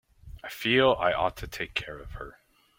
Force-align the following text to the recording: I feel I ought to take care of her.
I 0.43 0.49
feel 0.49 0.95
I 0.99 1.13
ought 1.13 1.37
to 1.37 1.47
take 1.47 1.75
care 1.75 1.99
of 1.99 2.13
her. 2.13 2.39